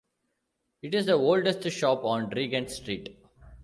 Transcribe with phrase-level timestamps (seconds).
[0.81, 3.19] It is the oldest shop on Regent Street.